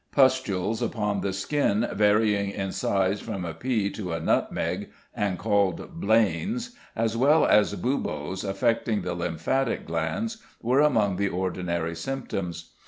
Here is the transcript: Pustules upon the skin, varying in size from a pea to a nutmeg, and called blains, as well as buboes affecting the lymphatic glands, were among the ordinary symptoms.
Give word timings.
Pustules 0.11 0.81
upon 0.81 1.21
the 1.21 1.31
skin, 1.31 1.87
varying 1.93 2.49
in 2.49 2.71
size 2.71 3.21
from 3.21 3.45
a 3.45 3.53
pea 3.53 3.91
to 3.91 4.13
a 4.13 4.19
nutmeg, 4.19 4.89
and 5.13 5.37
called 5.37 5.99
blains, 6.01 6.75
as 6.95 7.15
well 7.15 7.45
as 7.45 7.75
buboes 7.75 8.43
affecting 8.43 9.03
the 9.03 9.13
lymphatic 9.13 9.85
glands, 9.85 10.41
were 10.59 10.79
among 10.81 11.17
the 11.17 11.29
ordinary 11.29 11.93
symptoms. 11.95 12.71